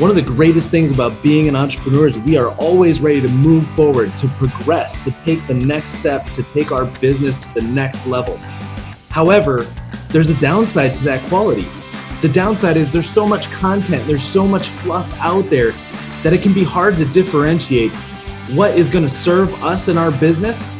[0.00, 3.28] One of the greatest things about being an entrepreneur is we are always ready to
[3.28, 7.60] move forward, to progress, to take the next step, to take our business to the
[7.60, 8.38] next level.
[9.10, 9.66] However,
[10.08, 11.68] there's a downside to that quality.
[12.22, 15.72] The downside is there's so much content, there's so much fluff out there
[16.22, 17.94] that it can be hard to differentiate
[18.54, 20.70] what is going to serve us in our business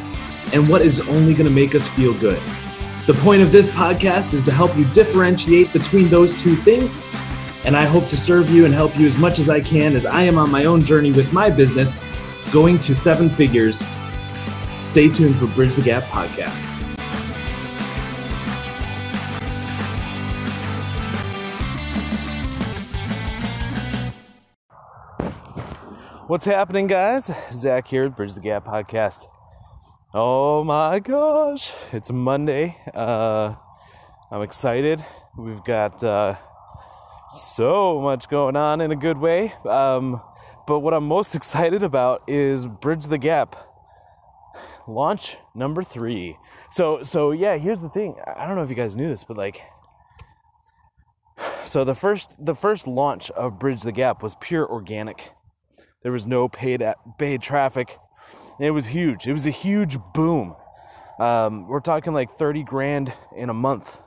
[0.54, 2.42] and what is only going to make us feel good.
[3.06, 6.98] The point of this podcast is to help you differentiate between those two things.
[7.64, 10.06] And I hope to serve you and help you as much as I can as
[10.06, 11.98] I am on my own journey with my business,
[12.52, 13.84] going to seven figures.
[14.82, 16.76] Stay tuned for Bridge the Gap podcast.
[26.26, 27.30] What's happening, guys?
[27.52, 29.26] Zach here, at Bridge the Gap podcast.
[30.14, 32.76] Oh my gosh, it's Monday.
[32.94, 33.54] Uh,
[34.30, 35.04] I'm excited.
[35.36, 36.36] We've got uh,
[37.30, 39.52] so much going on in a good way.
[39.68, 40.20] Um,
[40.66, 43.56] but what I'm most excited about is Bridge the Gap
[44.86, 46.36] launch number three.
[46.72, 48.16] So, so yeah, here's the thing.
[48.36, 49.62] I don't know if you guys knew this, but like,
[51.64, 55.32] so the first the first launch of Bridge the Gap was pure organic
[56.02, 56.82] there was no paid
[57.18, 57.98] paid traffic.
[58.58, 59.26] It was huge.
[59.26, 60.56] It was a huge boom.
[61.18, 63.98] Um, we're talking like 30 grand in a month.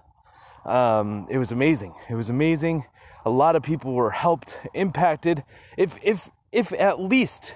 [0.66, 1.94] Um, it was amazing.
[2.10, 2.86] It was amazing.
[3.26, 5.44] A lot of people were helped, impacted.
[5.78, 7.56] If if if at least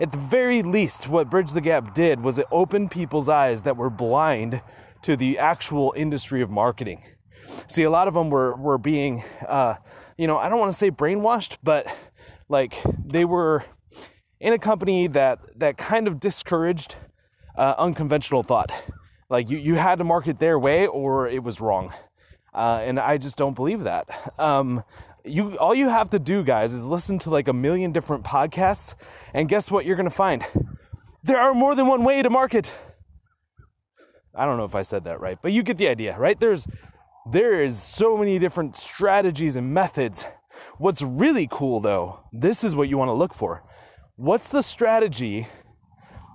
[0.00, 3.76] at the very least, what Bridge the Gap did was it opened people's eyes that
[3.76, 4.62] were blind
[5.02, 7.02] to the actual industry of marketing.
[7.66, 9.74] See, a lot of them were were being, uh,
[10.16, 11.86] you know, I don't want to say brainwashed, but
[12.48, 13.64] like they were
[14.40, 16.96] in a company that that kind of discouraged
[17.56, 18.70] uh, unconventional thought.
[19.30, 21.92] Like you, you had to market their way or it was wrong,
[22.54, 24.32] uh, and I just don't believe that.
[24.38, 24.84] Um,
[25.28, 28.94] you all you have to do, guys, is listen to like a million different podcasts,
[29.34, 29.84] and guess what?
[29.84, 30.44] You're gonna find
[31.22, 32.72] there are more than one way to market.
[34.34, 36.38] I don't know if I said that right, but you get the idea, right?
[36.38, 36.66] There's
[37.30, 40.24] there is so many different strategies and methods.
[40.78, 43.62] What's really cool though, this is what you want to look for
[44.18, 45.46] what's the strategy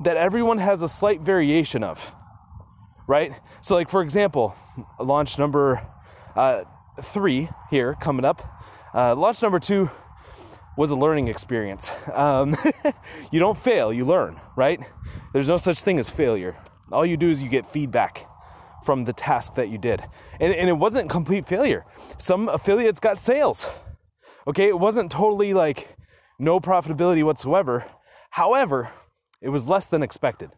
[0.01, 2.11] that everyone has a slight variation of?
[3.07, 3.33] Right?
[3.61, 4.55] So, like, for example,
[4.99, 5.85] launch number
[6.35, 6.63] uh,
[7.01, 8.62] three here coming up.
[8.93, 9.89] Uh, launch number two
[10.77, 11.91] was a learning experience.
[12.13, 12.55] Um,
[13.31, 14.79] you don't fail, you learn, right?
[15.33, 16.57] There's no such thing as failure.
[16.91, 18.27] All you do is you get feedback
[18.85, 20.03] from the task that you did.
[20.39, 21.85] And, and it wasn't complete failure.
[22.17, 23.67] Some affiliates got sales.
[24.47, 25.95] Okay, it wasn't totally like
[26.37, 27.85] no profitability whatsoever.
[28.31, 28.91] However,
[29.41, 30.51] it was less than expected.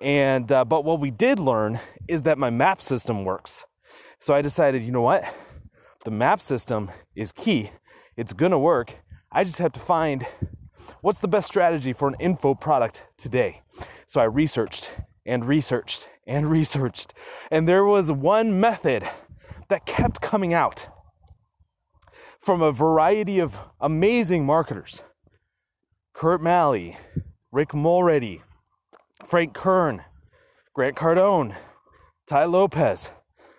[0.00, 3.64] And uh, but what we did learn is that my map system works.
[4.20, 5.24] So I decided, you know what?
[6.06, 7.72] The map system is key.
[8.16, 8.94] It's gonna work.
[9.32, 10.24] I just have to find
[11.00, 13.62] what's the best strategy for an info product today.
[14.06, 14.92] So I researched
[15.26, 17.12] and researched and researched,
[17.50, 19.02] and there was one method
[19.66, 20.86] that kept coming out
[22.38, 25.02] from a variety of amazing marketers
[26.12, 26.96] Kurt Malley,
[27.50, 28.42] Rick Mulready,
[29.24, 30.04] Frank Kern,
[30.72, 31.56] Grant Cardone,
[32.28, 33.10] Tai Lopez,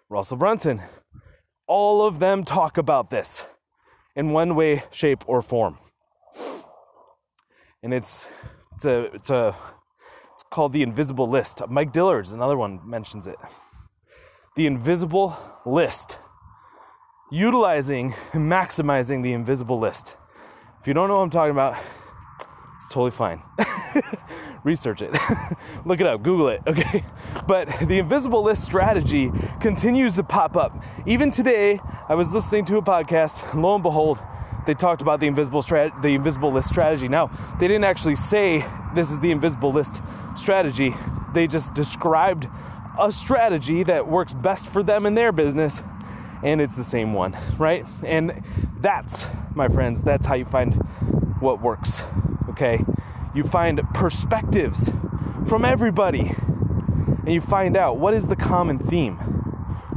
[0.08, 0.82] Russell Brunson.
[1.68, 3.46] All of them talk about this
[4.16, 5.78] in one way, shape, or form.
[7.84, 8.28] And it's
[8.76, 9.56] it's a it's a
[10.34, 11.62] it's called the invisible list.
[11.70, 13.38] Mike Dillard's another one mentions it.
[14.56, 16.18] The invisible list
[17.32, 20.16] utilizing and maximizing the invisible list.
[20.82, 21.78] If you don't know what I'm talking about,
[22.78, 23.42] it's totally fine.
[24.68, 25.18] Research it,
[25.86, 27.06] look it up, Google it, okay?
[27.48, 30.84] But the invisible list strategy continues to pop up.
[31.06, 31.80] Even today,
[32.10, 34.20] I was listening to a podcast, lo and behold,
[34.66, 37.08] they talked about the invisible strat- the invisible list strategy.
[37.08, 40.02] Now, they didn't actually say this is the invisible list
[40.36, 40.94] strategy.
[41.34, 42.50] They just described
[43.00, 45.82] a strategy that works best for them in their business
[46.44, 47.86] and it's the same one, right?
[48.06, 48.44] And
[48.80, 50.76] that's, my friends, that's how you find
[51.40, 52.04] what works,
[52.50, 52.84] okay?
[53.38, 54.90] You find perspectives
[55.46, 56.34] from everybody
[57.20, 59.18] and you find out what is the common theme,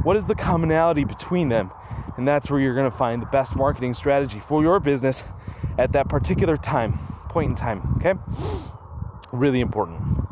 [0.03, 1.71] what is the commonality between them,
[2.17, 5.23] and that's where you're gonna find the best marketing strategy for your business
[5.79, 6.99] at that particular time,
[7.29, 8.13] point in time, okay?
[9.31, 10.27] Really important.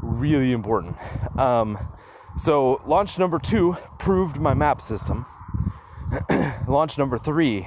[0.00, 0.96] Really important.
[1.36, 1.76] Um,
[2.38, 5.26] so, launch number two proved my map system
[6.68, 7.66] launch number three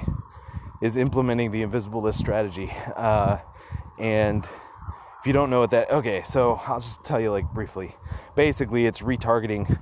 [0.80, 2.72] is implementing the invisible list strategy.
[2.96, 3.36] Uh,
[3.98, 4.48] and
[5.20, 7.94] if you don't know what that, okay, so I'll just tell you like briefly.
[8.36, 9.78] Basically, it's retargeting.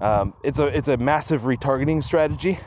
[0.00, 2.58] Um, it's a it's a massive retargeting strategy,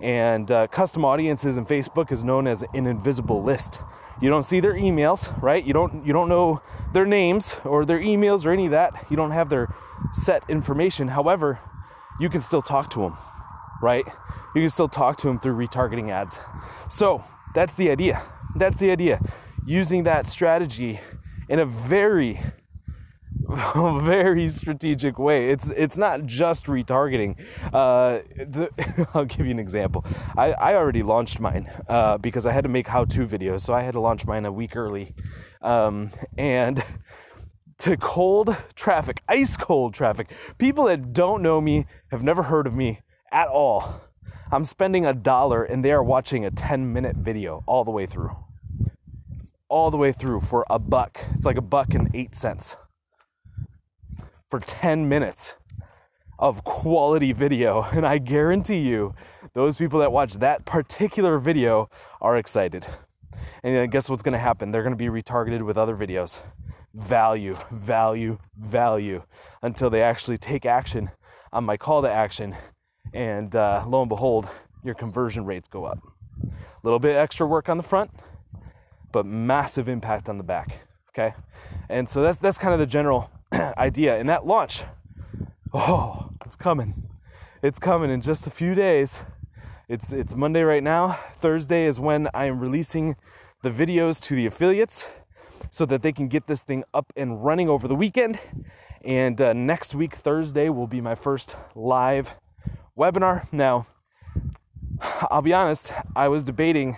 [0.00, 3.80] And uh, custom audiences in Facebook is known as an invisible list.
[4.20, 5.64] You don't see their emails, right?
[5.64, 9.06] You don't you don't know their names or their emails or any of that.
[9.10, 9.74] You don't have their
[10.12, 11.08] set information.
[11.08, 11.58] However,
[12.20, 13.16] you can still talk to them,
[13.82, 14.06] right?
[14.54, 16.38] You can still talk to them through retargeting ads.
[16.88, 18.22] So that's the idea.
[18.54, 19.20] That's the idea.
[19.66, 21.00] Using that strategy
[21.48, 22.40] in a very
[24.02, 25.50] very strategic way.
[25.50, 27.36] It's it's not just retargeting.
[27.72, 30.04] Uh, the, I'll give you an example.
[30.36, 33.82] I, I already launched mine uh, because I had to make how-to videos, so I
[33.82, 35.14] had to launch mine a week early.
[35.62, 36.84] Um, and
[37.78, 42.74] to cold traffic, ice cold traffic, people that don't know me, have never heard of
[42.74, 43.00] me
[43.32, 44.02] at all.
[44.50, 48.06] I'm spending a dollar and they are watching a 10 minute video all the way
[48.06, 48.34] through.
[49.68, 51.20] All the way through for a buck.
[51.34, 52.76] It's like a buck and eight cents
[54.48, 55.54] for 10 minutes
[56.38, 57.82] of quality video.
[57.92, 59.14] And I guarantee you,
[59.54, 62.86] those people that watch that particular video are excited.
[63.62, 64.70] And then guess what's gonna happen?
[64.70, 66.40] They're gonna be retargeted with other videos.
[66.94, 69.22] Value, value, value
[69.62, 71.10] until they actually take action
[71.52, 72.56] on my call to action.
[73.12, 74.48] And uh, lo and behold,
[74.82, 75.98] your conversion rates go up.
[76.42, 76.50] A
[76.84, 78.10] little bit extra work on the front,
[79.12, 80.80] but massive impact on the back.
[81.10, 81.34] Okay.
[81.88, 84.18] And so that's that's kind of the general idea.
[84.18, 84.82] And that launch,
[85.72, 87.08] oh, it's coming.
[87.62, 89.22] It's coming in just a few days.
[89.88, 91.18] It's it's Monday right now.
[91.38, 93.16] Thursday is when I am releasing
[93.62, 95.06] the videos to the affiliates
[95.70, 98.38] so that they can get this thing up and running over the weekend.
[99.04, 102.34] And uh, next week, Thursday, will be my first live
[102.96, 103.50] webinar.
[103.52, 103.86] Now,
[105.30, 106.96] I'll be honest, I was debating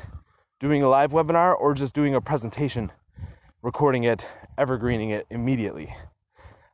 [0.60, 2.92] doing a live webinar or just doing a presentation,
[3.62, 4.28] recording it,
[4.58, 5.94] evergreening it immediately.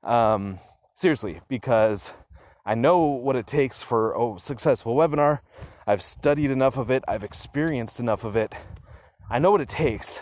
[0.02, 0.58] Um,
[0.94, 2.12] seriously, because
[2.64, 5.38] I know what it takes for a successful webinar.
[5.86, 8.52] I've studied enough of it, I've experienced enough of it.
[9.30, 10.20] I know what it takes.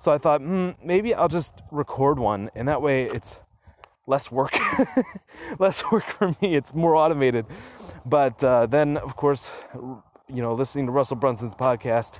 [0.00, 3.38] So I thought, mm, maybe I'll just record one, and that way it's
[4.08, 4.58] less work.
[5.60, 7.46] less work for me, it's more automated.
[8.04, 12.18] But uh, then, of course, you know, listening to Russell Brunson's podcast,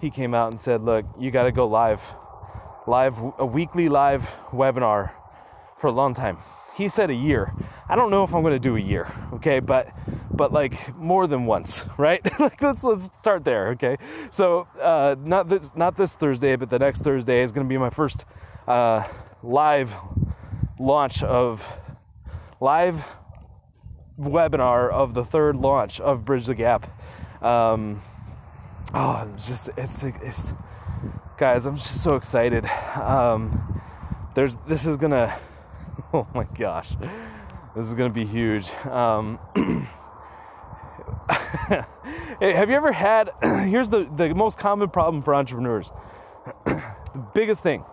[0.00, 2.02] he came out and said, look, you got to go live.
[2.86, 5.12] Live, a weekly live webinar
[5.80, 6.38] for a long time.
[6.76, 7.52] He said a year.
[7.88, 9.60] I don't know if I'm going to do a year, okay?
[9.60, 9.88] But
[10.30, 12.20] but like more than once, right?
[12.40, 13.96] like let's let's start there, okay?
[14.30, 17.78] So uh, not this not this Thursday, but the next Thursday is going to be
[17.78, 18.24] my first
[18.66, 19.04] uh,
[19.42, 19.92] live
[20.78, 21.66] launch of
[22.60, 23.04] live
[24.18, 26.90] webinar of the third launch of Bridge the Gap.
[27.42, 28.02] Um,
[28.94, 30.52] oh, it's just it's it's
[31.38, 32.64] guys, I'm just so excited.
[32.66, 33.82] Um,
[34.34, 35.38] there's this is gonna
[36.12, 36.96] oh my gosh,
[37.76, 38.70] this is gonna be huge.
[38.86, 39.38] Um,
[41.28, 43.30] have you ever had?
[43.42, 45.90] Here's the the most common problem for entrepreneurs.
[46.64, 46.82] the
[47.34, 47.84] biggest thing.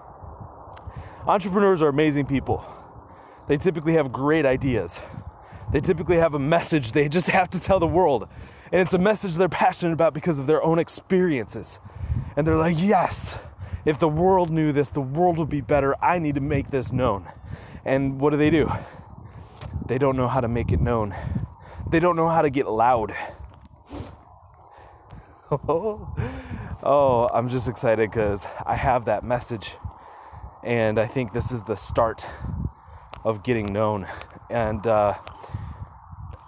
[1.27, 2.65] Entrepreneurs are amazing people.
[3.47, 4.99] They typically have great ideas.
[5.71, 8.27] They typically have a message they just have to tell the world.
[8.71, 11.79] And it's a message they're passionate about because of their own experiences.
[12.35, 13.35] And they're like, yes,
[13.83, 15.95] if the world knew this, the world would be better.
[16.03, 17.27] I need to make this known.
[17.83, 18.71] And what do they do?
[19.85, 21.15] They don't know how to make it known.
[21.89, 23.13] They don't know how to get loud.
[25.51, 29.75] oh, I'm just excited because I have that message.
[30.63, 32.25] And I think this is the start
[33.25, 34.07] of getting known.
[34.49, 35.15] And uh,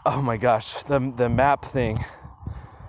[0.05, 2.03] oh my gosh, the, the map thing.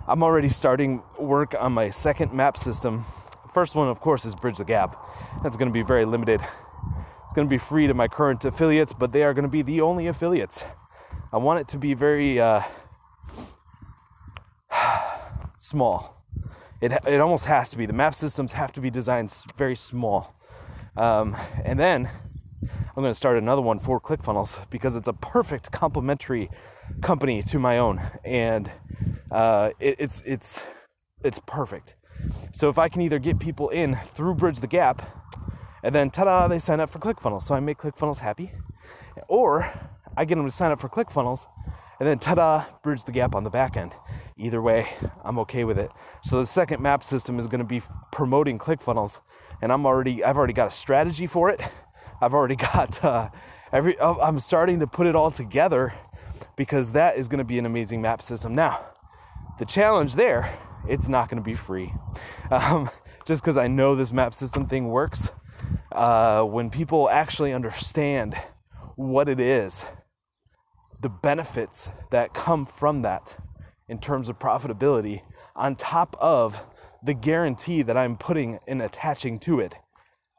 [0.07, 3.05] I'm already starting work on my second map system.
[3.53, 4.97] First one, of course, is Bridge the Gap.
[5.43, 8.93] That's going to be very limited It's going to be free to my current affiliates,
[8.93, 10.65] but they are going to be the only affiliates.
[11.33, 12.63] I want it to be very uh,
[15.59, 16.25] small.
[16.81, 17.87] It, it almost has to be.
[17.87, 20.35] The map systems have to be designed very small.
[20.97, 22.11] Um, and then
[22.71, 26.51] I'm going to start another one for ClickFunnels because it's a perfect complementary
[27.03, 28.71] company to my own, and
[29.31, 30.63] uh, it, it's it's
[31.23, 31.95] it's perfect.
[32.53, 35.25] So if I can either get people in through Bridge the Gap
[35.85, 37.43] and then ta-da, they sign up for ClickFunnels.
[37.43, 38.53] So I make ClickFunnels happy.
[39.29, 39.71] Or
[40.17, 41.47] I get them to sign up for ClickFunnels,
[42.01, 43.93] and then ta-da, bridge the gap on the back end.
[44.39, 44.89] Either way,
[45.25, 45.91] I'm okay with it.
[46.25, 49.21] So the second map system is going to be promoting ClickFunnels,
[49.61, 51.61] and I'm already I've already got a strategy for it.
[52.21, 53.29] I've already got uh,
[53.71, 55.93] every I'm starting to put it all together
[56.57, 58.55] because that is going to be an amazing map system.
[58.55, 58.85] Now,
[59.59, 60.59] the challenge there,
[60.89, 61.93] it's not going to be free.
[62.51, 62.91] Um,
[63.27, 65.31] just because I know this map system thing works,
[65.93, 68.37] uh, when people actually understand
[68.97, 69.85] what it is,
[71.03, 73.37] the benefits that come from that,
[73.89, 75.23] in terms of profitability
[75.55, 76.63] on top of
[77.03, 79.77] the guarantee that I'm putting and attaching to it,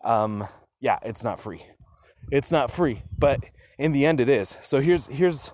[0.04, 0.48] um,
[0.80, 1.64] yeah, it's not free.
[2.32, 3.40] It's not free, but
[3.78, 4.58] in the end, it is.
[4.62, 5.52] So here's here's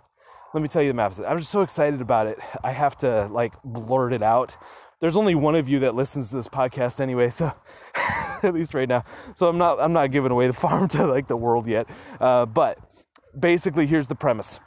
[0.54, 1.20] let me tell you the maps.
[1.20, 2.40] I'm just so excited about it.
[2.64, 4.58] I have to like blurt it out.
[5.00, 7.54] There's only one of you that listens to this podcast anyway, so
[8.44, 9.04] at least right now.
[9.36, 11.88] So I'm not I'm not giving away the farm to like the world yet.
[12.20, 12.78] Uh, but
[13.38, 14.60] basically, here's the premise.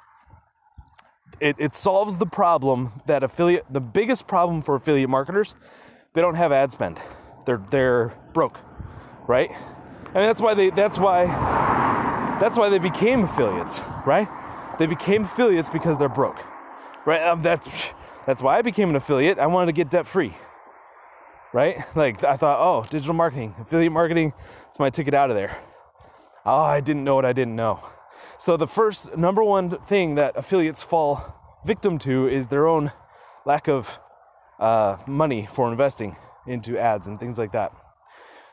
[1.41, 5.55] It, it solves the problem that affiliate the biggest problem for affiliate marketers
[6.15, 7.01] they don't have ad spend
[7.45, 8.57] they're they're broke
[9.27, 9.57] right I
[10.15, 11.27] and that's why they that's why
[12.41, 14.29] that's why they became affiliates right
[14.79, 16.41] they became affiliates because they're broke,
[17.07, 17.23] right?
[17.23, 17.93] Um, that's
[18.27, 19.39] that's why I became an affiliate.
[19.39, 20.35] I wanted to get debt free,
[21.53, 21.85] right?
[21.97, 24.33] Like I thought, oh, digital marketing, affiliate marketing,
[24.69, 25.59] it's my ticket out of there.
[26.47, 27.81] Oh, I didn't know what I didn't know.
[28.39, 32.93] So the first number one thing that affiliates fall victim to is their own
[33.47, 33.99] lack of
[34.59, 36.17] uh, money for investing
[36.47, 37.73] into ads and things like that.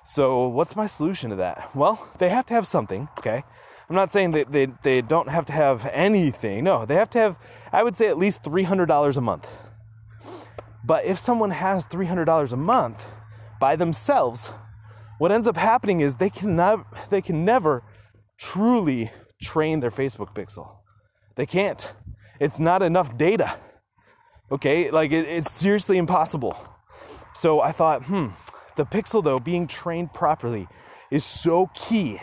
[0.04, 1.76] So what's my solution to that?
[1.76, 3.44] Well, they have to have something, okay?
[3.92, 6.64] I'm not saying that they, they don't have to have anything.
[6.64, 7.36] No, they have to have,
[7.74, 9.50] I would say, at least $300 a month.
[10.82, 13.06] But if someone has $300 a month
[13.60, 14.54] by themselves,
[15.18, 17.84] what ends up happening is they can, nev- they can never
[18.38, 20.78] truly train their Facebook pixel.
[21.36, 21.92] They can't.
[22.40, 23.58] It's not enough data.
[24.54, 26.56] Okay, like it, it's seriously impossible.
[27.36, 28.28] So I thought, hmm,
[28.78, 30.70] the pixel though, being trained properly,
[31.12, 32.22] is so key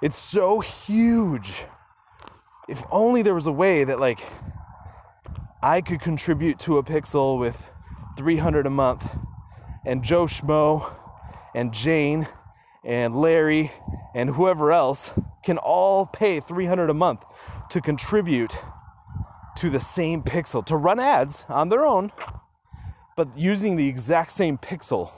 [0.00, 1.64] it's so huge.
[2.68, 4.20] If only there was a way that like
[5.62, 7.66] I could contribute to a pixel with
[8.16, 9.08] 300 a month
[9.84, 10.94] and Joe Schmo
[11.54, 12.28] and Jane
[12.84, 13.72] and Larry
[14.14, 15.12] and whoever else
[15.44, 17.24] can all pay 300 a month
[17.70, 18.56] to contribute
[19.56, 22.12] to the same pixel to run ads on their own
[23.16, 25.10] but using the exact same pixel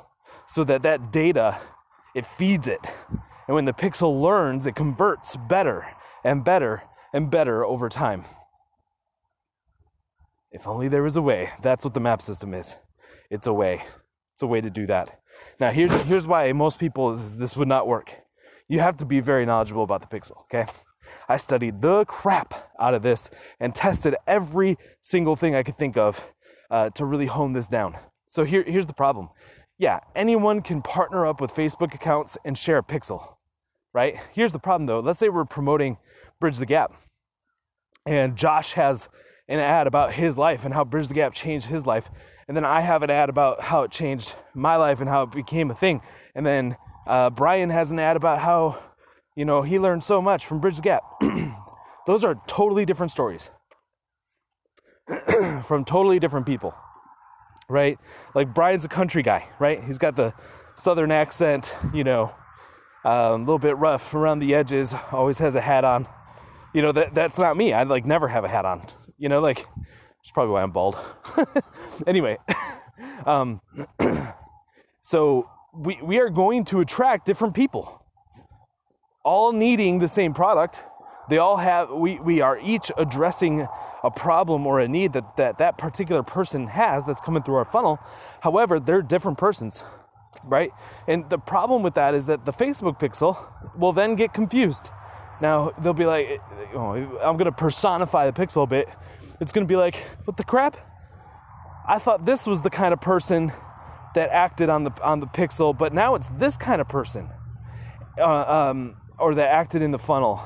[0.47, 1.61] so that that data
[2.15, 2.81] it feeds it
[3.51, 5.85] and when the pixel learns, it converts better
[6.23, 8.25] and better and better over time.
[10.53, 11.51] If only there was a way.
[11.61, 12.77] That's what the map system is.
[13.29, 13.83] It's a way.
[14.37, 15.19] It's a way to do that.
[15.59, 18.13] Now, here's, here's why most people this would not work.
[18.69, 20.67] You have to be very knowledgeable about the pixel, okay?
[21.29, 25.97] I studied the crap out of this and tested every single thing I could think
[25.97, 26.21] of
[26.71, 27.99] uh, to really hone this down.
[28.29, 29.31] So here, here's the problem.
[29.77, 33.39] Yeah, anyone can partner up with Facebook accounts and share a pixel
[33.93, 34.17] right?
[34.33, 35.01] Here's the problem though.
[35.01, 35.99] Let's say we're promoting
[36.41, 36.93] Bridge the Gap,
[38.07, 39.09] and Josh has
[39.49, 42.11] an ad about his life and how Bridge the Gap changed his life,
[42.49, 45.33] and then I have an ad about how it changed my life and how it
[45.33, 46.01] became a thing,
[46.35, 48.79] and then uh, Brian has an ad about how
[49.37, 51.03] you know he learned so much from Bridge the Gap.
[52.07, 53.51] Those are totally different stories
[55.67, 56.75] from totally different people,
[57.69, 57.99] right?
[58.35, 59.83] Like Brian's a country guy, right?
[59.83, 60.33] He's got the
[60.77, 62.33] southern accent, you know,
[63.05, 66.07] um, a little bit rough around the edges, always has a hat on.
[66.75, 67.73] You know, that that's not me.
[67.73, 68.87] I like never have a hat on.
[69.19, 69.67] You know, like
[70.21, 70.99] it's probably why I'm bald.
[72.07, 72.39] anyway,
[73.27, 73.61] um,
[75.03, 78.05] so we we are going to attract different people,
[79.25, 80.81] all needing the same product.
[81.31, 81.91] They all have.
[81.91, 83.67] We we are each addressing
[84.03, 87.65] a problem or a need that that that particular person has that's coming through our
[87.65, 87.99] funnel.
[88.41, 89.85] However, they're different persons
[90.45, 90.73] right?
[91.07, 93.37] And the problem with that is that the Facebook pixel
[93.79, 94.91] will then get confused.
[95.41, 96.41] Now they'll be like,
[96.75, 96.93] oh,
[97.23, 98.89] I'm gonna personify the pixel a bit.
[99.41, 100.77] It's gonna be like, what the crap?
[101.89, 103.53] I thought this was the kind of person
[104.15, 107.31] that acted on the on the pixel, but now it's this kind of person,
[108.19, 110.41] uh, um, or that acted in the funnel.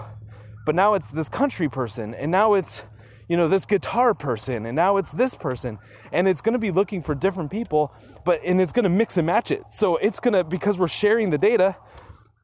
[0.66, 2.84] But now it's this country person, and now it's
[3.28, 5.78] you know, this guitar person, and now it's this person,
[6.12, 7.92] and it's going to be looking for different people,
[8.24, 9.62] but and it's going to mix and match it.
[9.70, 11.76] So it's going to because we're sharing the data,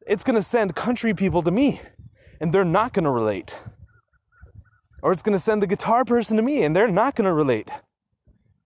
[0.07, 1.81] it's going to send country people to me,
[2.39, 3.59] and they're not going to relate.
[5.03, 7.33] Or it's going to send the guitar person to me, and they're not going to
[7.33, 7.71] relate.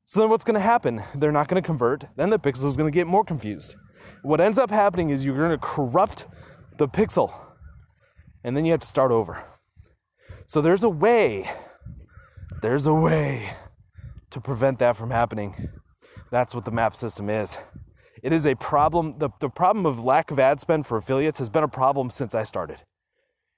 [0.06, 1.04] So then what's going to happen?
[1.16, 2.06] They're not going to convert.
[2.16, 3.76] Then the pixel is going to get more confused.
[4.22, 6.26] What ends up happening is you're going to corrupt
[6.78, 7.34] the pixel,
[8.44, 9.44] and then you have to start over.
[10.46, 11.50] So there's a way
[12.66, 13.54] there's a way
[14.32, 15.70] to prevent that from happening.
[16.32, 17.60] That's what the map system is.
[18.24, 19.20] It is a problem.
[19.20, 22.34] The, the problem of lack of ad spend for affiliates has been a problem since
[22.34, 22.82] I started.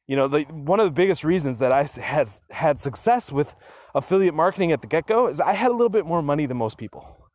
[0.08, 3.56] You know, the, one of the biggest reasons that I has had success with
[3.96, 6.58] affiliate marketing at the get go is I had a little bit more money than
[6.58, 7.30] most people.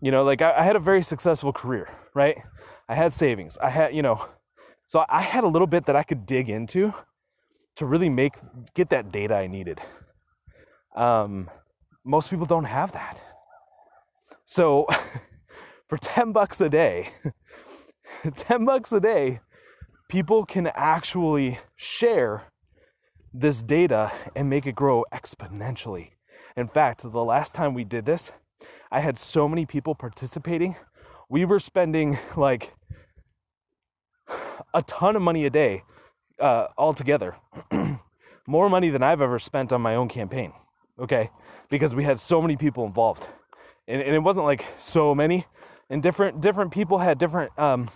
[0.00, 2.38] You know, like I, I had a very successful career, right?
[2.88, 3.58] I had savings.
[3.58, 4.24] I had, you know,
[4.88, 6.94] so I had a little bit that I could dig into
[7.76, 8.32] to really make
[8.74, 9.82] get that data I needed.
[10.96, 11.50] Um,
[12.04, 13.20] most people don't have that.
[14.44, 14.86] So
[15.88, 17.10] for 10 bucks a day,
[18.36, 19.40] 10 bucks a day,
[20.08, 22.44] people can actually share
[23.32, 26.10] this data and make it grow exponentially.
[26.56, 28.30] In fact, the last time we did this,
[28.90, 30.76] I had so many people participating.
[31.30, 32.74] We were spending like
[34.74, 35.84] a ton of money a day
[36.38, 37.36] uh, altogether.
[38.46, 40.52] More money than I've ever spent on my own campaign.
[41.00, 41.30] Okay.
[41.70, 43.28] Because we had so many people involved.
[43.88, 45.46] And, and it wasn't like so many.
[45.90, 47.90] And different different people had different um,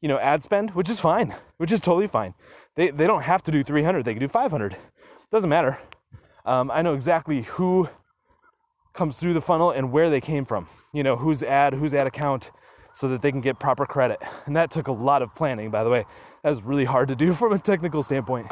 [0.00, 2.34] you know, ad spend, which is fine, which is totally fine.
[2.76, 4.76] They, they don't have to do 300, they can do 500.
[5.32, 5.78] Doesn't matter.
[6.46, 7.88] Um, I know exactly who
[8.94, 12.06] comes through the funnel and where they came from, you know, whose ad, whose ad
[12.06, 12.50] account,
[12.94, 14.20] so that they can get proper credit.
[14.46, 16.04] And that took a lot of planning, by the way.
[16.42, 18.50] That was really hard to do from a technical standpoint,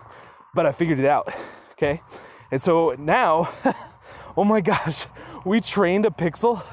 [0.54, 1.32] but I figured it out.
[1.72, 2.02] Okay.
[2.50, 3.52] And so now,
[4.36, 5.06] oh my gosh,
[5.44, 6.64] we trained a pixel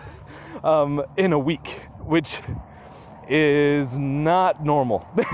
[0.63, 2.39] um, in a week, which
[3.27, 5.08] is not normal.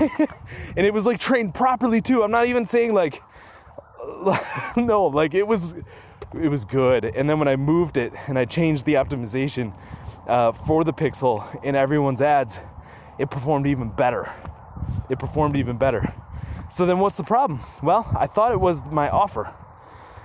[0.76, 2.22] and it was like trained properly too.
[2.22, 3.22] I'm not even saying like
[4.76, 5.74] no, like it was
[6.40, 7.04] it was good.
[7.04, 9.74] And then when I moved it and I changed the optimization
[10.28, 12.58] uh, for the pixel in everyone's ads,
[13.18, 14.32] it performed even better.
[15.08, 16.14] It performed even better.
[16.70, 17.60] So then what's the problem?
[17.82, 19.52] Well, I thought it was my offer.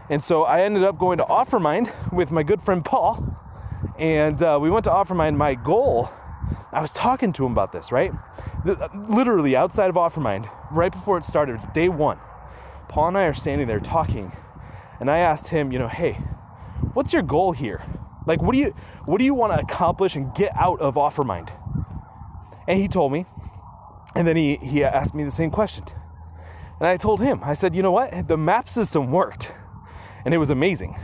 [0.09, 3.38] And so I ended up going to OfferMind with my good friend Paul.
[3.97, 5.35] And uh, we went to OfferMind.
[5.35, 6.09] My goal
[6.75, 8.12] I was talking to him about this, right?
[8.65, 12.19] Literally outside of OfferMind, right before it started, day one.
[12.89, 14.33] Paul and I are standing there talking,
[15.00, 16.19] and I asked him, you know, hey,
[16.93, 17.81] what's your goal here?
[18.27, 21.50] Like, what do you what do you want to accomplish and get out of OfferMind?
[22.67, 23.25] And he told me,
[24.13, 25.85] and then he he asked me the same question,
[26.79, 28.27] and I told him, I said, you know what?
[28.27, 29.53] The map system worked,
[30.25, 30.98] and it was amazing,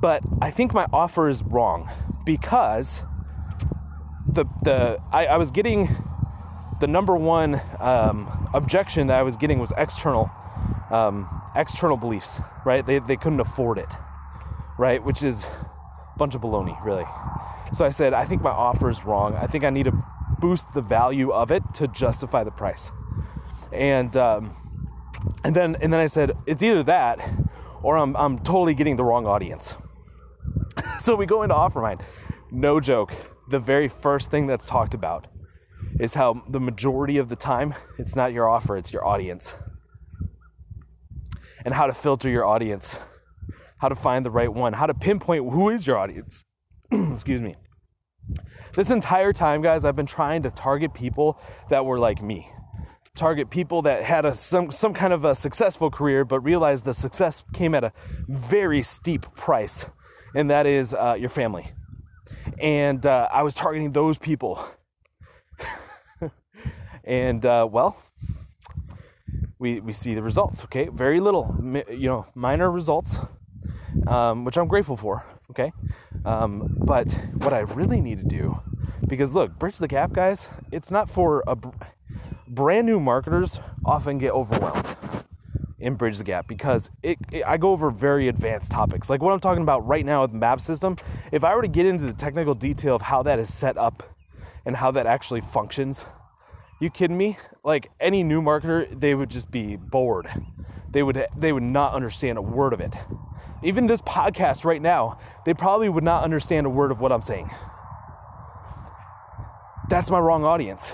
[0.00, 1.90] but I think my offer is wrong
[2.24, 3.02] because
[4.26, 6.04] the the I, I was getting
[6.80, 10.30] the number one um, objection that I was getting was external
[10.90, 12.86] um, external beliefs, right?
[12.86, 13.94] They they couldn't afford it,
[14.78, 15.02] right?
[15.02, 17.04] Which is a bunch of baloney, really.
[17.72, 19.34] So I said, I think my offer is wrong.
[19.34, 20.04] I think I need to
[20.38, 22.90] boost the value of it to justify the price.
[23.72, 24.56] And um,
[25.44, 27.18] and then and then I said, it's either that
[27.82, 29.74] or I'm I'm totally getting the wrong audience.
[31.00, 32.00] so we go into OfferMind.
[32.50, 33.12] No joke
[33.48, 35.26] the very first thing that's talked about
[35.98, 39.54] is how the majority of the time it's not your offer, it's your audience.
[41.64, 42.98] And how to filter your audience,
[43.78, 46.44] how to find the right one, how to pinpoint who is your audience.
[46.92, 47.56] Excuse me.
[48.76, 52.50] This entire time, guys, I've been trying to target people that were like me.
[53.18, 56.94] Target people that had a, some, some kind of a successful career, but realized the
[56.94, 57.92] success came at a
[58.28, 59.86] very steep price,
[60.34, 61.72] and that is uh, your family
[62.60, 64.64] and uh, I was targeting those people.
[67.04, 67.96] and uh, well,
[69.58, 70.64] we we see the results.
[70.64, 71.54] Okay, very little,
[71.90, 73.18] you know, minor results,
[74.06, 75.24] um, which I'm grateful for.
[75.50, 75.72] Okay,
[76.24, 78.60] um, but what I really need to do,
[79.06, 80.48] because look, bridge the gap, guys.
[80.72, 81.56] It's not for a
[82.48, 84.96] brand new marketers often get overwhelmed
[85.78, 89.08] in Bridge the Gap because it, it, I go over very advanced topics.
[89.08, 90.96] Like what I'm talking about right now with the map system,
[91.30, 94.02] if I were to get into the technical detail of how that is set up
[94.64, 96.04] and how that actually functions,
[96.80, 97.38] you kidding me?
[97.64, 100.28] Like any new marketer, they would just be bored.
[100.90, 102.94] They would they would not understand a word of it.
[103.62, 107.22] Even this podcast right now, they probably would not understand a word of what I'm
[107.22, 107.50] saying.
[109.88, 110.92] That's my wrong audience.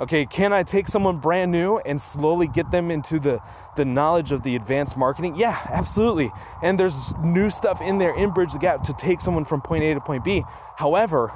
[0.00, 3.40] Okay, can I take someone brand new and slowly get them into the,
[3.76, 5.36] the knowledge of the advanced marketing?
[5.36, 6.32] Yeah, absolutely.
[6.64, 9.84] And there's new stuff in there in Bridge the Gap to take someone from point
[9.84, 10.42] A to point B.
[10.76, 11.32] However,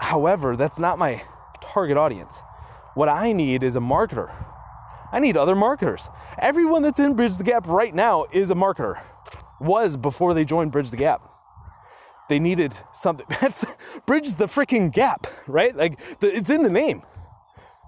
[0.00, 1.22] however, that's not my
[1.60, 2.40] target audience.
[2.94, 4.32] What I need is a marketer.
[5.12, 6.08] I need other marketers.
[6.38, 9.02] Everyone that's in Bridge the Gap right now is a marketer.
[9.60, 11.29] Was before they joined Bridge the Gap
[12.30, 13.26] they needed something.
[13.40, 13.66] That's
[14.06, 15.76] bridge the freaking gap, right?
[15.76, 17.02] Like the, it's in the name.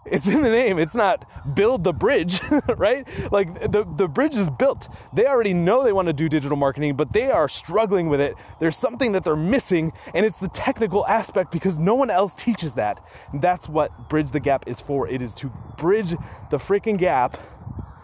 [0.05, 0.81] It's in the name.
[0.81, 2.40] It's not build the bridge,
[2.76, 3.07] right?
[3.31, 4.88] Like the, the bridge is built.
[5.14, 8.35] They already know they want to do digital marketing, but they are struggling with it.
[8.59, 12.74] There's something that they're missing, and it's the technical aspect because no one else teaches
[12.74, 13.02] that.
[13.33, 15.09] That's what Bridge the Gap is for.
[15.09, 16.11] It is to bridge
[16.50, 17.38] the freaking gap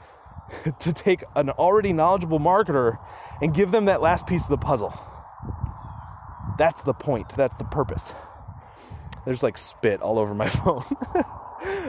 [0.79, 2.99] to take an already knowledgeable marketer
[3.43, 4.95] and give them that last piece of the puzzle.
[6.59, 7.31] That's the point.
[7.37, 8.13] That's the purpose.
[9.25, 10.85] There's like spit all over my phone.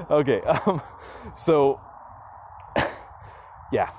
[0.09, 0.81] okay, um,
[1.35, 1.81] so
[3.71, 3.89] yeah,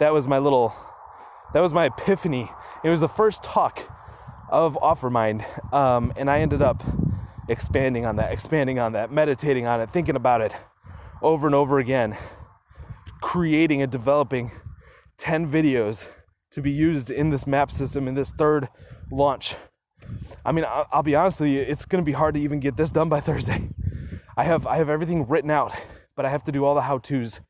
[0.00, 0.74] that was my little
[1.54, 2.50] That was my epiphany.
[2.82, 3.88] It was the first talk
[4.50, 6.82] of OfferMind, um, and I ended up
[7.48, 10.54] expanding on that, expanding on that, meditating on it, thinking about it
[11.22, 12.16] over and over again,
[13.22, 14.50] creating and developing
[15.16, 16.08] 10 videos
[16.54, 18.68] to be used in this map system in this third
[19.10, 19.56] launch.
[20.44, 22.76] I mean, I'll, be honest with you, it's going to be hard to even get
[22.76, 23.68] this done by Thursday.
[24.36, 25.72] I have I have everything written out,
[26.16, 27.40] but I have to do all the how-tos,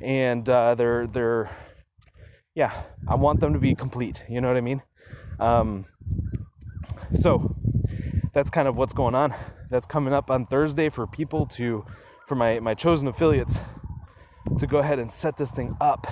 [0.00, 1.50] and uh, they're they're
[2.54, 4.24] yeah, I want them to be complete.
[4.28, 4.82] You know what I mean?
[5.38, 5.86] Um,
[7.14, 7.56] so
[8.34, 9.34] that's kind of what's going on.
[9.70, 11.84] That's coming up on Thursday for people to,
[12.26, 13.60] for my, my chosen affiliates,
[14.58, 16.06] to go ahead and set this thing up.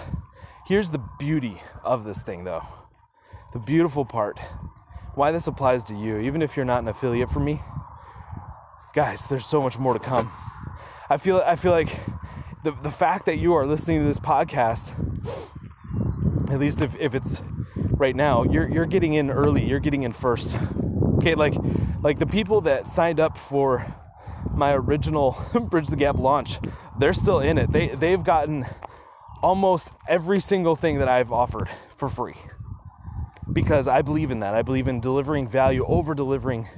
[0.68, 2.62] Here's the beauty of this thing, though.
[3.54, 4.38] The beautiful part,
[5.14, 7.62] why this applies to you, even if you're not an affiliate for me,
[8.94, 10.30] guys, there's so much more to come.
[11.08, 11.98] I feel I feel like
[12.64, 14.92] the the fact that you are listening to this podcast,
[16.50, 17.40] at least if, if it's
[17.74, 20.54] right now, you're you're getting in early, you're getting in first.
[21.16, 21.54] Okay, like
[22.02, 23.94] like the people that signed up for
[24.52, 26.60] my original Bridge the Gap launch,
[26.98, 27.72] they're still in it.
[27.72, 28.66] They they've gotten
[29.42, 32.36] almost every single thing that I've offered for free.
[33.52, 34.54] Because I believe in that.
[34.54, 36.68] I believe in delivering value, over delivering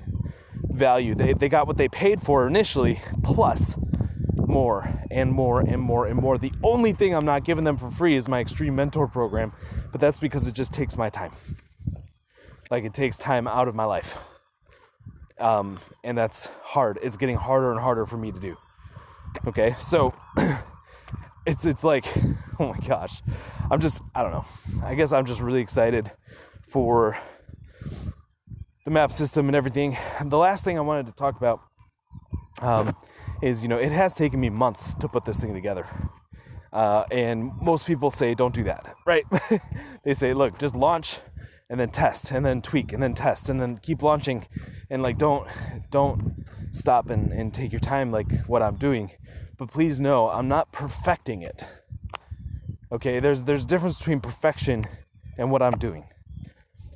[0.71, 1.15] value.
[1.15, 3.77] They they got what they paid for initially, plus
[4.47, 6.39] more and more and more and more.
[6.39, 9.53] The only thing I'm not giving them for free is my extreme mentor program,
[9.93, 11.33] but that's because it just takes my time.
[12.71, 14.15] Like it takes time out of my life.
[15.39, 16.99] Um, and that's hard.
[17.03, 18.57] It's getting harder and harder for me to do.
[19.47, 20.13] Okay, so
[21.47, 22.07] it's it's like,
[22.59, 23.23] oh my gosh,
[23.71, 24.47] I'm just I don't know.
[24.85, 26.11] I guess I'm just really excited
[26.69, 27.19] for
[28.85, 29.97] the map system and everything.
[30.25, 31.61] The last thing I wanted to talk about
[32.61, 32.97] um,
[33.43, 35.87] is you know it has taken me months to put this thing together.
[36.73, 39.25] Uh, and most people say don't do that, right?
[40.05, 41.17] they say, look, just launch
[41.69, 44.47] and then test and then tweak and then test and then keep launching
[44.91, 45.49] and like don't
[45.91, 49.11] don't stop and, and take your time like what I'm doing.
[49.61, 51.67] But please know I'm not perfecting it.
[52.91, 54.87] Okay, there's there's a difference between perfection
[55.37, 56.07] and what I'm doing.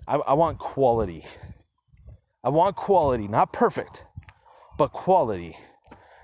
[0.09, 1.27] I, I want quality.
[2.43, 4.03] I want quality, not perfect,
[4.79, 5.59] but quality.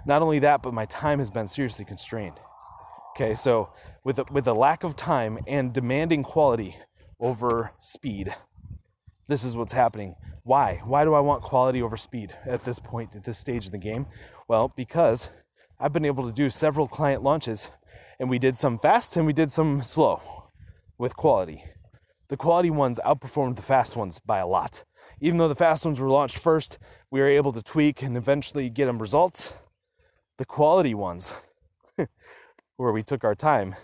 [0.06, 2.40] Not only that, but my time has been seriously constrained.
[3.14, 3.68] Okay, so
[4.02, 6.74] with a, with a lack of time and demanding quality,
[7.20, 8.34] over speed.
[9.28, 10.16] This is what's happening.
[10.44, 10.80] Why?
[10.86, 13.78] Why do I want quality over speed at this point, at this stage of the
[13.78, 14.06] game?
[14.48, 15.28] Well, because
[15.82, 17.68] I've been able to do several client launches,
[18.18, 20.50] and we did some fast and we did some slow
[20.98, 21.64] with quality.
[22.28, 24.84] The quality ones outperformed the fast ones by a lot.
[25.22, 26.78] Even though the fast ones were launched first,
[27.10, 29.54] we were able to tweak and eventually get them results.
[30.36, 31.32] The quality ones,
[32.76, 33.74] where we took our time,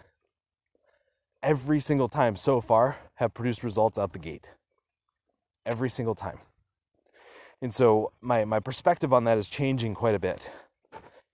[1.43, 4.51] every single time so far have produced results out the gate.
[5.65, 6.41] Every single time.
[7.63, 10.51] And so my, my perspective on that is changing quite a bit.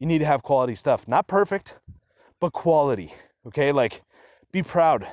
[0.02, 1.06] You need to have quality stuff.
[1.06, 1.76] Not perfect,
[2.40, 3.14] but quality.
[3.46, 3.70] Okay?
[3.70, 4.02] Like
[4.50, 5.06] be proud.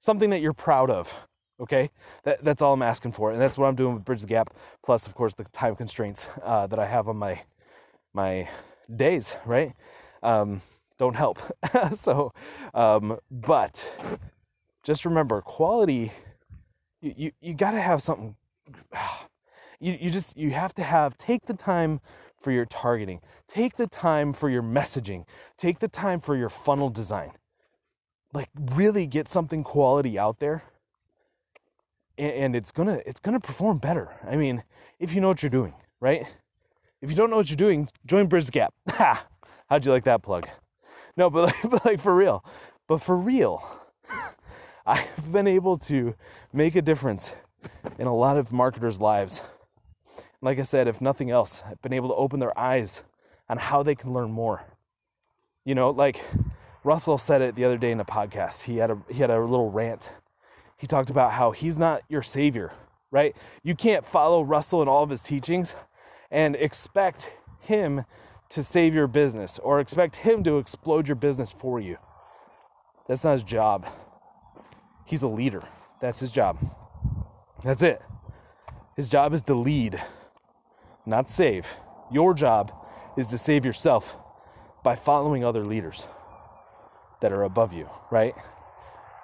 [0.00, 1.14] Something that you're proud of.
[1.60, 1.90] Okay?
[2.24, 3.30] That, that's all I'm asking for.
[3.30, 4.52] And that's what I'm doing with Bridge the Gap.
[4.84, 7.40] Plus, of course, the time constraints uh, that I have on my
[8.14, 8.48] my
[8.96, 9.74] days, right?
[10.24, 10.60] Um,
[10.98, 11.38] don't help.
[11.94, 12.32] so,
[12.74, 13.88] um, but
[14.82, 16.10] just remember quality
[17.00, 18.34] you you, you got to have something
[19.78, 22.00] you, you just you have to have take the time
[22.42, 23.20] for your targeting.
[23.46, 25.24] Take the time for your messaging.
[25.56, 27.32] Take the time for your funnel design.
[28.32, 30.64] Like really get something quality out there
[32.18, 34.10] and, it's gonna it's gonna perform better.
[34.28, 34.64] I mean
[34.98, 36.26] if you know what you're doing right?
[37.00, 38.74] If you don't know what you're doing join bridge gap.
[38.88, 39.26] Ha
[39.68, 40.48] how'd you like that plug?
[41.16, 42.44] No but like, but like for real.
[42.88, 43.62] But for real
[44.86, 46.14] I've been able to
[46.52, 47.34] make a difference
[47.98, 49.42] in a lot of marketers' lives.
[50.42, 53.02] Like I said, if nothing else, I've been able to open their eyes
[53.48, 54.64] on how they can learn more.
[55.64, 56.20] You know, like
[56.84, 58.62] Russell said it the other day in a podcast.
[58.62, 60.10] He had a he had a little rant.
[60.76, 62.72] He talked about how he's not your savior,
[63.12, 63.36] right?
[63.62, 65.76] You can't follow Russell and all of his teachings
[66.28, 68.04] and expect him
[68.48, 71.98] to save your business or expect him to explode your business for you.
[73.06, 73.86] That's not his job.
[75.06, 75.62] He's a leader.
[76.00, 76.58] That's his job.
[77.62, 78.02] That's it.
[78.96, 80.02] His job is to lead,
[81.06, 81.66] not save.
[82.10, 82.72] Your job
[83.16, 84.16] is to save yourself
[84.84, 86.08] by following other leaders
[87.20, 88.34] that are above you, right?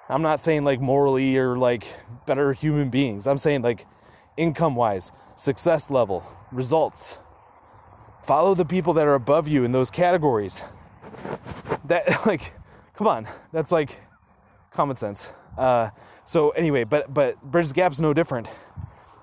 [0.09, 1.85] I'm not saying like morally or like
[2.25, 3.27] better human beings.
[3.27, 3.85] I'm saying like
[4.37, 7.17] income wise, success level, results.
[8.23, 10.61] Follow the people that are above you in those categories.
[11.85, 12.53] That, like,
[12.95, 13.99] come on, that's like
[14.71, 15.29] common sense.
[15.57, 15.89] Uh,
[16.25, 18.47] So anyway, but but Bridge the Gap's no different.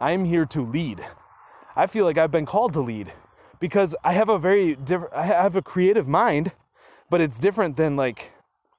[0.00, 1.06] I am here to lead.
[1.76, 3.12] I feel like I've been called to lead
[3.60, 6.52] because I have a very different I have a creative mind,
[7.10, 8.32] but it's different than like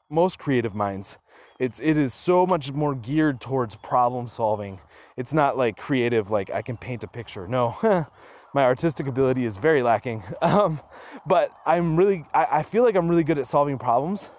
[0.09, 1.17] most creative minds.
[1.59, 4.79] It's it is so much more geared towards problem solving.
[5.15, 7.47] It's not like creative like I can paint a picture.
[7.47, 7.77] No.
[8.53, 10.23] my artistic ability is very lacking.
[10.41, 10.79] Um,
[11.25, 14.29] but I'm really, I, I, feel like I'm really good at solving problems.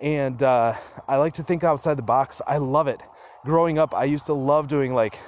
[0.00, 0.76] And uh,
[1.08, 2.40] I like to think outside the box.
[2.46, 3.00] I love it.
[3.44, 5.18] Growing up, I used to love doing like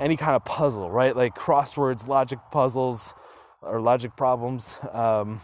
[0.00, 1.14] any kind of puzzle, right?
[1.14, 3.14] Like crosswords, logic puzzles,
[3.62, 5.42] or logic problems, um,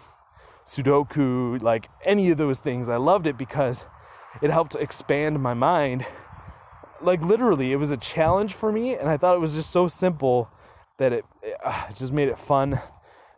[0.67, 2.89] Sudoku, like any of those things.
[2.89, 3.85] I loved it because
[4.43, 6.07] it helped expand my mind.
[7.03, 9.87] Like literally, it was a challenge for me, and I thought it was just so
[9.87, 10.51] simple
[10.99, 12.81] that it, it, uh, just made it fun.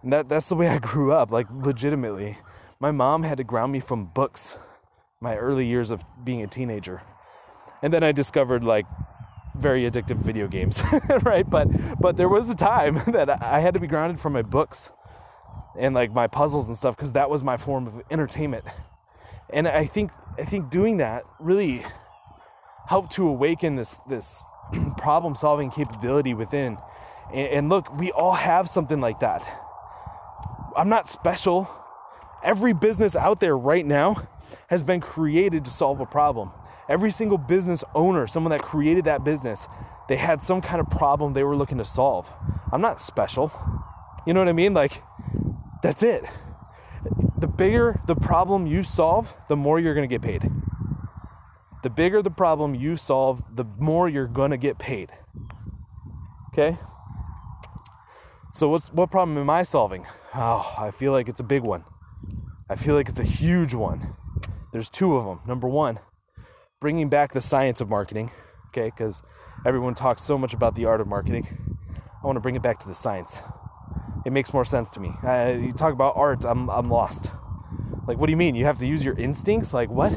[0.02, 2.38] And that that's the way I grew up, like legitimately.
[2.78, 4.56] My mom had to ground me from books
[5.20, 7.02] my early years of being a teenager.
[7.82, 8.86] And then I discovered like
[9.58, 10.82] very addictive video games,
[11.22, 11.48] right?
[11.48, 11.68] But
[12.00, 14.90] but there was a time that I had to be grounded from my books
[15.78, 18.64] and like my puzzles and stuff because that was my form of entertainment.
[19.50, 21.84] And I think I think doing that really
[22.88, 24.44] helped to awaken this this
[24.98, 26.78] problem solving capability within
[27.32, 29.46] and, and look, we all have something like that.
[30.76, 31.68] I'm not special.
[32.42, 34.28] Every business out there right now
[34.68, 36.50] has been created to solve a problem.
[36.88, 39.66] Every single business owner, someone that created that business,
[40.08, 42.32] they had some kind of problem they were looking to solve.
[42.72, 43.52] I'm not special.
[44.26, 44.74] You know what I mean?
[44.74, 45.02] Like,
[45.82, 46.24] that's it.
[47.38, 50.50] The bigger the problem you solve, the more you're to get paid.
[51.82, 55.12] The bigger the problem you solve, the more you're to get paid.
[56.52, 56.78] Okay?
[58.52, 60.06] So what's what problem am I solving?
[60.34, 61.84] Oh, I feel like it's a big one.
[62.68, 64.16] I feel like it's a huge one.
[64.72, 65.40] There's two of them.
[65.46, 66.00] Number one,
[66.80, 68.30] bringing back the science of marketing.
[68.68, 69.22] Okay, because
[69.66, 71.76] everyone talks so much about the art of marketing.
[72.22, 73.42] I want to bring it back to the science.
[74.24, 75.12] It makes more sense to me.
[75.26, 77.32] Uh, you talk about art, I'm I'm lost.
[78.06, 78.54] Like, what do you mean?
[78.54, 79.74] You have to use your instincts?
[79.74, 80.16] Like what?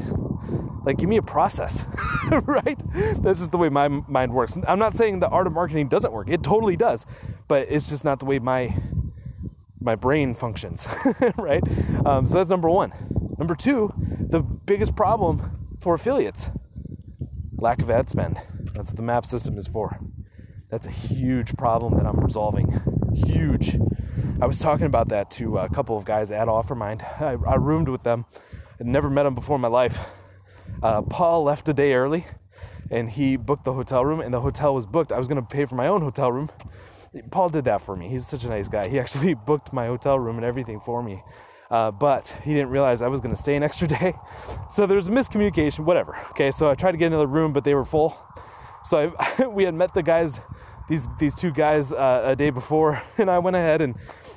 [0.84, 1.84] Like, give me a process,
[2.44, 2.80] right?
[3.22, 4.58] That's just the way my mind works.
[4.66, 6.28] I'm not saying the art of marketing doesn't work.
[6.28, 7.06] It totally does,
[7.46, 8.76] but it's just not the way my
[9.80, 10.86] my brain functions,
[11.36, 11.62] right?
[12.06, 12.92] Um, so that's number one.
[13.38, 13.92] Number two,
[14.30, 16.48] the biggest problem for affiliates:
[17.58, 18.40] lack of ad spend.
[18.74, 19.98] That's what the map system is for.
[20.70, 22.80] That's a huge problem that I'm resolving.
[23.14, 23.76] Huge.
[24.40, 27.02] I was talking about that to a couple of guys at Offermind.
[27.20, 28.24] I, I roomed with them.
[28.80, 29.98] I'd never met them before in my life
[30.82, 32.26] uh, Paul left a day early
[32.90, 35.12] and he booked the hotel room, and the hotel was booked.
[35.12, 36.50] I was going to pay for my own hotel room.
[37.30, 38.08] Paul did that for me.
[38.08, 38.88] He's such a nice guy.
[38.88, 41.22] He actually booked my hotel room and everything for me.
[41.72, 44.14] Uh, but he didn't realize I was going to stay an extra day.
[44.70, 46.18] So there was a miscommunication, whatever.
[46.30, 48.16] Okay, so I tried to get another room, but they were full.
[48.84, 50.40] So I, we had met the guys,
[50.88, 53.94] these these two guys, uh, a day before, and I went ahead and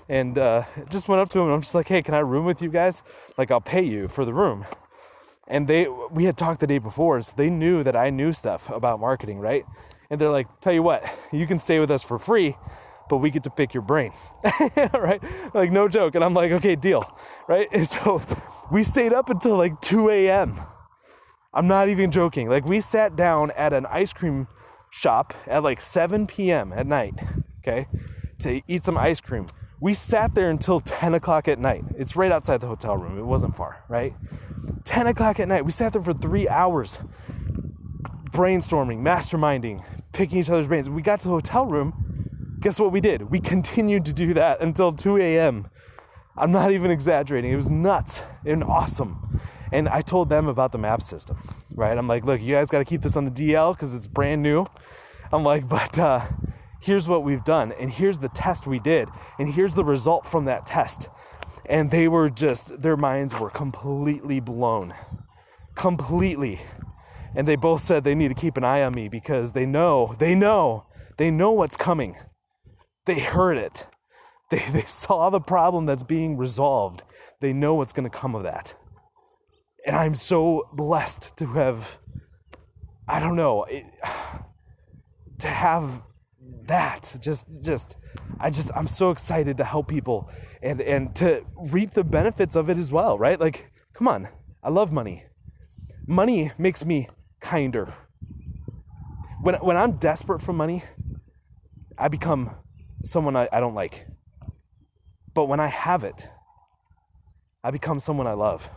[0.07, 1.41] and uh, just went up to.
[1.41, 3.03] And I'm just like, hey, can I room with you guys?
[3.37, 4.65] Like, I'll pay you for the room
[5.47, 8.69] and they we had talked the day before so they knew that i knew stuff
[8.69, 9.65] about marketing right
[10.09, 12.57] and they're like tell you what you can stay with us for free
[13.09, 14.11] but we get to pick your brain
[14.93, 15.21] right?
[15.53, 16.15] Like no joke.
[16.15, 17.67] And i'm like okay deal right?
[17.71, 18.21] And so
[18.71, 20.59] we stayed up until like 2 a.m
[21.53, 22.49] i'm not even joking.
[22.49, 24.47] Like we sat down at an ice cream
[24.89, 27.15] shop at like 7 p.m at night
[27.59, 27.87] okay
[28.39, 29.47] to eat some ice cream.
[29.81, 31.83] We sat there until 10 o'clock at night.
[31.97, 33.17] It's right outside the hotel room.
[33.17, 34.13] It wasn't far right?
[34.83, 35.65] 10 o'clock at night.
[35.65, 36.99] We sat there for three hours
[38.35, 40.89] brainstorming, masterminding, picking each other's brains.
[40.89, 42.29] We got to the hotel room.
[42.59, 43.29] Guess what we did?
[43.29, 45.67] We continued to do that until 2 a.m.
[46.37, 47.51] I'm not even exaggerating.
[47.51, 49.41] It was nuts and awesome.
[49.71, 51.37] And I told them about the map system,
[51.71, 51.97] right?
[51.97, 54.41] I'm like, look, you guys got to keep this on the DL because it's brand
[54.41, 54.65] new.
[55.31, 56.27] I'm like, but uh,
[56.81, 60.45] here's what we've done, and here's the test we did, and here's the result from
[60.45, 61.09] that test
[61.67, 64.93] and they were just their minds were completely blown
[65.75, 66.61] completely
[67.35, 70.15] and they both said they need to keep an eye on me because they know
[70.19, 70.85] they know
[71.17, 72.15] they know what's coming
[73.05, 73.85] they heard it.
[74.51, 77.03] They, they saw the problem that's being resolved.
[77.41, 78.73] They know what's going to come of that.
[79.85, 81.99] And i'm so blessed to have
[83.07, 83.85] i don't know it,
[85.39, 86.01] to have
[86.63, 87.95] that just just
[88.39, 90.27] i just i'm so excited to help people
[90.63, 93.39] and and to reap the benefits of it as well right?
[93.39, 94.27] Like come on
[94.63, 95.25] i love money.
[96.07, 97.07] Money makes me
[97.39, 97.93] kinder.
[99.43, 100.83] When when i'm desperate for money
[101.95, 102.55] i become
[103.05, 104.07] someone i, I don't like
[105.33, 106.27] but when i have it
[107.63, 108.69] i become someone i love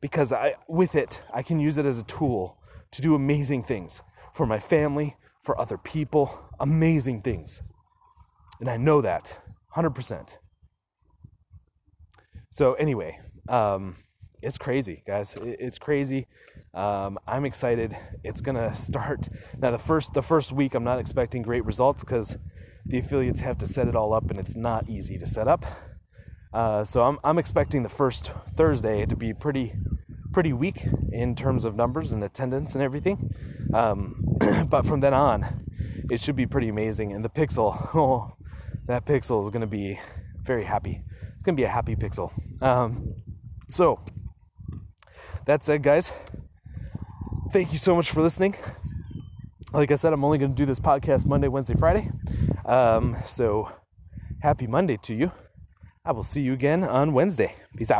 [0.00, 2.58] because i with it i can use it as a tool
[2.92, 4.02] to do amazing things
[4.36, 7.62] for my family, for other people, amazing things.
[8.60, 9.34] And I know that
[9.74, 10.36] 100%.
[12.50, 13.96] So, anyway, um,
[14.42, 15.36] it's crazy, guys.
[15.40, 16.26] It's crazy.
[16.74, 17.96] Um, I'm excited.
[18.22, 19.70] It's gonna start now.
[19.70, 22.36] The first the first week, I'm not expecting great results because
[22.86, 25.64] the affiliates have to set it all up, and it's not easy to set up.
[26.52, 29.74] Uh, so I'm I'm expecting the first Thursday to be pretty
[30.32, 33.34] pretty weak in terms of numbers and attendance and everything.
[33.74, 34.36] Um,
[34.68, 35.64] but from then on,
[36.10, 37.12] it should be pretty amazing.
[37.12, 38.36] And the pixel, oh,
[38.86, 39.98] that pixel is gonna be
[40.42, 41.02] very happy.
[41.34, 42.30] It's gonna be a happy pixel.
[42.62, 43.14] Um,
[43.68, 44.00] so
[45.46, 46.12] that said, guys,
[47.52, 48.54] thank you so much for listening.
[49.76, 52.10] Like I said, I'm only going to do this podcast Monday, Wednesday, Friday.
[52.64, 53.70] Um, so
[54.40, 55.32] happy Monday to you.
[56.02, 57.54] I will see you again on Wednesday.
[57.76, 57.94] Peace out.